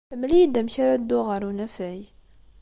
[0.19, 2.01] Mel-iyi-d amek ara dduɣ ɣer unafag.